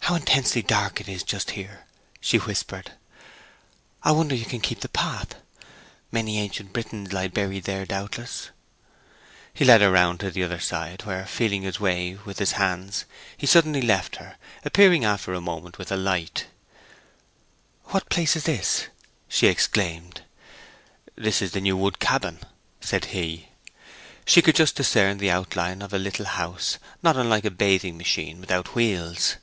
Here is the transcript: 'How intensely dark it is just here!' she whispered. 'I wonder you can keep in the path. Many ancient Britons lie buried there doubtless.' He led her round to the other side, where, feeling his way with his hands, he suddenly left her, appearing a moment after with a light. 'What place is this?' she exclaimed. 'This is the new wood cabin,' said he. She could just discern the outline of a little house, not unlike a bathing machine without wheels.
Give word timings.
'How 0.00 0.14
intensely 0.14 0.62
dark 0.62 1.02
it 1.02 1.08
is 1.10 1.22
just 1.22 1.50
here!' 1.50 1.84
she 2.18 2.38
whispered. 2.38 2.92
'I 4.04 4.12
wonder 4.12 4.34
you 4.34 4.46
can 4.46 4.62
keep 4.62 4.78
in 4.78 4.80
the 4.80 4.88
path. 4.88 5.34
Many 6.10 6.38
ancient 6.40 6.72
Britons 6.72 7.12
lie 7.12 7.28
buried 7.28 7.64
there 7.64 7.84
doubtless.' 7.84 8.48
He 9.52 9.66
led 9.66 9.82
her 9.82 9.90
round 9.90 10.20
to 10.20 10.30
the 10.30 10.42
other 10.42 10.60
side, 10.60 11.02
where, 11.04 11.26
feeling 11.26 11.60
his 11.60 11.78
way 11.78 12.14
with 12.24 12.38
his 12.38 12.52
hands, 12.52 13.04
he 13.36 13.46
suddenly 13.46 13.82
left 13.82 14.16
her, 14.16 14.36
appearing 14.64 15.04
a 15.04 15.10
moment 15.40 15.74
after 15.74 15.78
with 15.78 15.92
a 15.92 15.96
light. 15.96 16.46
'What 17.88 18.08
place 18.08 18.34
is 18.34 18.44
this?' 18.44 18.86
she 19.28 19.48
exclaimed. 19.48 20.22
'This 21.16 21.42
is 21.42 21.52
the 21.52 21.60
new 21.60 21.76
wood 21.76 21.98
cabin,' 21.98 22.40
said 22.80 23.06
he. 23.12 23.50
She 24.24 24.40
could 24.40 24.56
just 24.56 24.74
discern 24.76 25.18
the 25.18 25.30
outline 25.30 25.82
of 25.82 25.92
a 25.92 25.98
little 25.98 26.24
house, 26.26 26.78
not 27.02 27.18
unlike 27.18 27.44
a 27.44 27.50
bathing 27.50 27.98
machine 27.98 28.40
without 28.40 28.74
wheels. 28.74 29.36